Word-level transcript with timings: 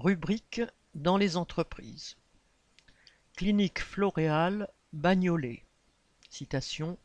Rubrique 0.00 0.62
dans 0.94 1.16
les 1.16 1.36
entreprises. 1.36 2.14
Clinique 3.36 3.80
Floréal, 3.80 4.68
Bagnolet. 4.92 5.64
Citation. 6.30 6.96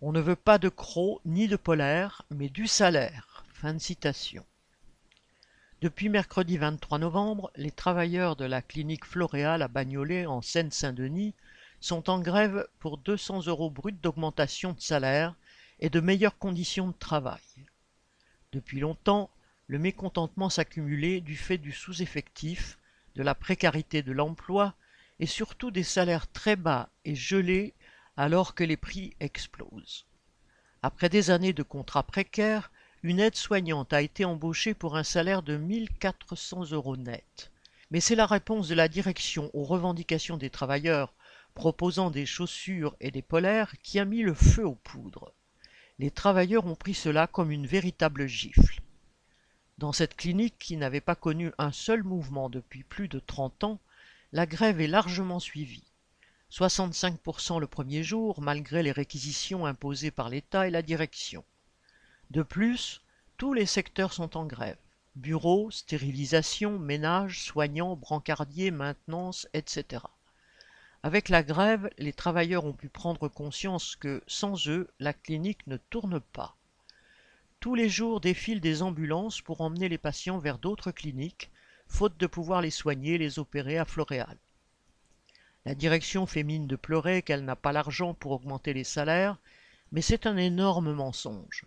On 0.00 0.10
ne 0.10 0.20
veut 0.20 0.34
pas 0.34 0.58
de 0.58 0.68
crocs 0.68 1.20
ni 1.24 1.46
de 1.46 1.54
polaire, 1.54 2.22
mais 2.30 2.48
du 2.48 2.66
salaire. 2.66 3.44
Fin 3.52 3.74
de 3.74 3.78
citation. 3.78 4.44
Depuis 5.80 6.08
mercredi 6.08 6.58
23 6.58 6.98
novembre, 6.98 7.52
les 7.54 7.70
travailleurs 7.70 8.34
de 8.34 8.46
la 8.46 8.62
clinique 8.62 9.04
Floréal 9.04 9.62
à 9.62 9.68
Bagnolet 9.68 10.26
en 10.26 10.42
Seine-Saint-Denis 10.42 11.34
sont 11.78 12.10
en 12.10 12.18
grève 12.18 12.66
pour 12.80 12.98
200 12.98 13.46
euros 13.46 13.70
bruts 13.70 13.92
d'augmentation 13.92 14.72
de 14.72 14.80
salaire 14.80 15.36
et 15.78 15.88
de 15.88 16.00
meilleures 16.00 16.38
conditions 16.38 16.88
de 16.88 16.98
travail. 16.98 17.68
Depuis 18.50 18.80
longtemps, 18.80 19.30
le 19.66 19.78
mécontentement 19.78 20.50
s'accumulait 20.50 21.20
du 21.20 21.36
fait 21.36 21.58
du 21.58 21.72
sous-effectif, 21.72 22.78
de 23.14 23.22
la 23.22 23.34
précarité 23.34 24.02
de 24.02 24.12
l'emploi 24.12 24.74
et 25.20 25.26
surtout 25.26 25.70
des 25.70 25.82
salaires 25.82 26.30
très 26.30 26.56
bas 26.56 26.90
et 27.04 27.14
gelés 27.14 27.74
alors 28.16 28.54
que 28.54 28.64
les 28.64 28.76
prix 28.76 29.14
explosent. 29.20 30.06
Après 30.82 31.08
des 31.08 31.30
années 31.30 31.52
de 31.52 31.62
contrats 31.62 32.02
précaires, 32.02 32.70
une 33.02 33.20
aide-soignante 33.20 33.92
a 33.92 34.02
été 34.02 34.24
embauchée 34.24 34.74
pour 34.74 34.96
un 34.96 35.02
salaire 35.02 35.42
de 35.42 35.56
1400 35.56 36.72
euros 36.72 36.96
net. 36.96 37.50
Mais 37.90 38.00
c'est 38.00 38.14
la 38.14 38.26
réponse 38.26 38.68
de 38.68 38.74
la 38.74 38.88
direction 38.88 39.50
aux 39.54 39.64
revendications 39.64 40.36
des 40.36 40.50
travailleurs 40.50 41.14
proposant 41.54 42.10
des 42.10 42.26
chaussures 42.26 42.96
et 43.00 43.10
des 43.10 43.22
polaires 43.22 43.74
qui 43.82 43.98
a 43.98 44.04
mis 44.04 44.22
le 44.22 44.34
feu 44.34 44.66
aux 44.66 44.74
poudres. 44.74 45.32
Les 45.98 46.10
travailleurs 46.10 46.66
ont 46.66 46.74
pris 46.74 46.94
cela 46.94 47.26
comme 47.26 47.50
une 47.50 47.66
véritable 47.66 48.26
gifle. 48.26 48.80
Dans 49.78 49.92
cette 49.92 50.16
clinique 50.16 50.54
qui 50.58 50.76
n'avait 50.76 51.00
pas 51.00 51.16
connu 51.16 51.50
un 51.58 51.72
seul 51.72 52.04
mouvement 52.04 52.48
depuis 52.48 52.84
plus 52.84 53.08
de 53.08 53.18
trente 53.18 53.64
ans, 53.64 53.80
la 54.32 54.46
grève 54.46 54.80
est 54.80 54.86
largement 54.86 55.40
suivie. 55.40 55.84
65% 56.52 57.58
le 57.58 57.66
premier 57.66 58.04
jour, 58.04 58.40
malgré 58.40 58.84
les 58.84 58.92
réquisitions 58.92 59.66
imposées 59.66 60.12
par 60.12 60.28
l'État 60.28 60.68
et 60.68 60.70
la 60.70 60.82
direction. 60.82 61.44
De 62.30 62.42
plus, 62.42 63.02
tous 63.36 63.52
les 63.52 63.66
secteurs 63.66 64.12
sont 64.12 64.36
en 64.36 64.46
grève. 64.46 64.78
Bureaux, 65.16 65.70
stérilisation, 65.72 66.78
ménage, 66.78 67.42
soignants, 67.42 67.96
brancardiers, 67.96 68.70
maintenance, 68.70 69.48
etc. 69.54 70.04
Avec 71.02 71.28
la 71.28 71.42
grève, 71.42 71.90
les 71.98 72.12
travailleurs 72.12 72.64
ont 72.64 72.72
pu 72.72 72.88
prendre 72.88 73.26
conscience 73.28 73.96
que, 73.96 74.22
sans 74.28 74.68
eux, 74.68 74.88
la 75.00 75.12
clinique 75.12 75.66
ne 75.66 75.76
tourne 75.76 76.20
pas. 76.20 76.56
Tous 77.64 77.74
les 77.74 77.88
jours 77.88 78.20
défilent 78.20 78.60
des 78.60 78.82
ambulances 78.82 79.40
pour 79.40 79.62
emmener 79.62 79.88
les 79.88 79.96
patients 79.96 80.36
vers 80.36 80.58
d'autres 80.58 80.90
cliniques, 80.90 81.50
faute 81.86 82.18
de 82.18 82.26
pouvoir 82.26 82.60
les 82.60 82.70
soigner 82.70 83.14
et 83.14 83.18
les 83.18 83.38
opérer 83.38 83.78
à 83.78 83.86
Floréal. 83.86 84.36
La 85.64 85.74
direction 85.74 86.26
fait 86.26 86.42
mine 86.42 86.66
de 86.66 86.76
pleurer 86.76 87.22
qu'elle 87.22 87.46
n'a 87.46 87.56
pas 87.56 87.72
l'argent 87.72 88.12
pour 88.12 88.32
augmenter 88.32 88.74
les 88.74 88.84
salaires, 88.84 89.38
mais 89.92 90.02
c'est 90.02 90.26
un 90.26 90.36
énorme 90.36 90.92
mensonge. 90.92 91.64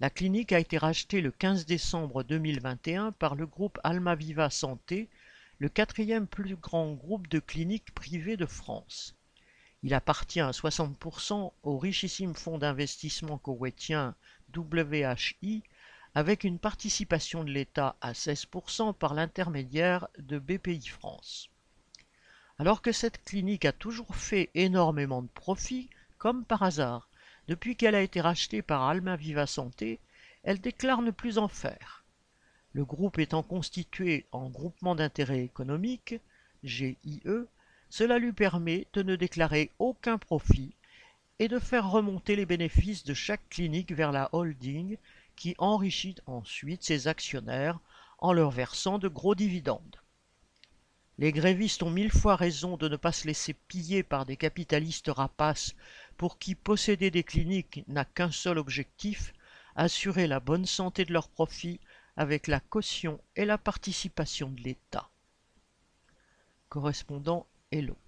La 0.00 0.10
clinique 0.10 0.52
a 0.52 0.60
été 0.60 0.76
rachetée 0.76 1.22
le 1.22 1.30
15 1.30 1.64
décembre 1.64 2.24
2021 2.24 3.12
par 3.12 3.34
le 3.34 3.46
groupe 3.46 3.78
Almaviva 3.84 4.50
Santé, 4.50 5.08
le 5.56 5.70
quatrième 5.70 6.26
plus 6.26 6.56
grand 6.56 6.92
groupe 6.92 7.26
de 7.28 7.38
cliniques 7.38 7.94
privées 7.94 8.36
de 8.36 8.44
France. 8.44 9.16
Il 9.82 9.94
appartient 9.94 10.40
à 10.40 10.50
60% 10.50 11.52
au 11.62 11.78
richissime 11.78 12.34
fonds 12.34 12.58
d'investissement 12.58 13.38
koweïtien 13.38 14.14
WHI, 14.54 15.62
avec 16.14 16.44
une 16.44 16.58
participation 16.58 17.42
de 17.42 17.50
l'État 17.50 17.96
à 18.00 18.12
16% 18.12 18.94
par 18.94 19.14
l'intermédiaire 19.14 20.08
de 20.18 20.38
BPI 20.38 20.86
France. 20.86 21.48
Alors 22.58 22.82
que 22.82 22.92
cette 22.92 23.24
clinique 23.24 23.64
a 23.64 23.72
toujours 23.72 24.14
fait 24.14 24.50
énormément 24.54 25.22
de 25.22 25.28
profits, 25.28 25.88
comme 26.18 26.44
par 26.44 26.62
hasard, 26.62 27.08
depuis 27.48 27.74
qu'elle 27.74 27.94
a 27.94 28.02
été 28.02 28.20
rachetée 28.20 28.62
par 28.62 28.82
Alma 28.82 29.16
Viva 29.16 29.46
Santé, 29.46 29.98
elle 30.44 30.60
déclare 30.60 31.02
ne 31.02 31.10
plus 31.10 31.38
en 31.38 31.48
faire. 31.48 32.04
Le 32.72 32.84
groupe 32.84 33.18
étant 33.18 33.42
constitué 33.42 34.26
en 34.32 34.48
groupement 34.48 34.94
d'intérêt 34.94 35.42
économique, 35.42 36.14
GIE, 36.62 36.96
cela 37.92 38.18
lui 38.18 38.32
permet 38.32 38.86
de 38.94 39.02
ne 39.02 39.16
déclarer 39.16 39.70
aucun 39.78 40.16
profit 40.16 40.74
et 41.38 41.46
de 41.46 41.58
faire 41.58 41.90
remonter 41.90 42.36
les 42.36 42.46
bénéfices 42.46 43.04
de 43.04 43.12
chaque 43.12 43.46
clinique 43.50 43.92
vers 43.92 44.12
la 44.12 44.30
holding 44.32 44.96
qui 45.36 45.54
enrichit 45.58 46.14
ensuite 46.24 46.82
ses 46.82 47.06
actionnaires 47.06 47.78
en 48.16 48.32
leur 48.32 48.50
versant 48.50 48.98
de 48.98 49.08
gros 49.08 49.34
dividendes. 49.34 50.00
Les 51.18 51.32
grévistes 51.32 51.82
ont 51.82 51.90
mille 51.90 52.10
fois 52.10 52.34
raison 52.34 52.78
de 52.78 52.88
ne 52.88 52.96
pas 52.96 53.12
se 53.12 53.26
laisser 53.26 53.52
piller 53.52 54.02
par 54.02 54.24
des 54.24 54.38
capitalistes 54.38 55.10
rapaces 55.14 55.74
pour 56.16 56.38
qui 56.38 56.54
posséder 56.54 57.10
des 57.10 57.24
cliniques 57.24 57.84
n'a 57.88 58.06
qu'un 58.06 58.30
seul 58.30 58.56
objectif, 58.56 59.34
assurer 59.76 60.26
la 60.26 60.40
bonne 60.40 60.64
santé 60.64 61.04
de 61.04 61.12
leurs 61.12 61.28
profits 61.28 61.78
avec 62.16 62.46
la 62.46 62.60
caution 62.60 63.20
et 63.36 63.44
la 63.44 63.58
participation 63.58 64.48
de 64.48 64.62
l'État. 64.62 65.10
Correspondant 66.70 67.46
Hello. 67.72 68.01